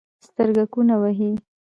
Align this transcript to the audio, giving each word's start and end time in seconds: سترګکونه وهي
سترګکونه 0.27 0.95
وهي 1.01 1.29